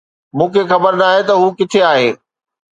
مون 0.37 0.47
کي 0.53 0.61
خبر 0.71 0.93
ناهي 1.01 1.21
ته 1.29 1.33
هو 1.41 1.47
ڪٿي 1.57 1.79
آهي 1.91 2.09